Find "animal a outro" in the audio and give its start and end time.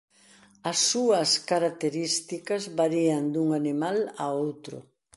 3.61-4.77